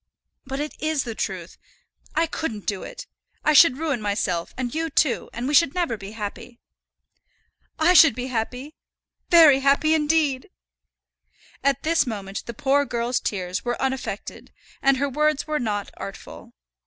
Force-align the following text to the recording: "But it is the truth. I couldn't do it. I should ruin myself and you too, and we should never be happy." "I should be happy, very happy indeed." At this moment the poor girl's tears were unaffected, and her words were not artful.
"But 0.47 0.59
it 0.59 0.73
is 0.81 1.03
the 1.03 1.13
truth. 1.13 1.59
I 2.15 2.25
couldn't 2.25 2.65
do 2.65 2.81
it. 2.81 3.05
I 3.45 3.53
should 3.53 3.77
ruin 3.77 4.01
myself 4.01 4.51
and 4.57 4.73
you 4.73 4.89
too, 4.89 5.29
and 5.31 5.47
we 5.47 5.53
should 5.53 5.75
never 5.75 5.95
be 5.95 6.13
happy." 6.13 6.59
"I 7.77 7.93
should 7.93 8.15
be 8.15 8.25
happy, 8.25 8.73
very 9.29 9.59
happy 9.59 9.93
indeed." 9.93 10.49
At 11.63 11.83
this 11.83 12.07
moment 12.07 12.47
the 12.47 12.53
poor 12.55 12.83
girl's 12.83 13.19
tears 13.19 13.63
were 13.63 13.79
unaffected, 13.79 14.51
and 14.81 14.97
her 14.97 15.07
words 15.07 15.45
were 15.45 15.59
not 15.59 15.91
artful. 15.97 16.55